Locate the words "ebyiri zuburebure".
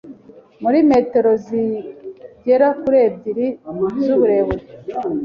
3.07-4.63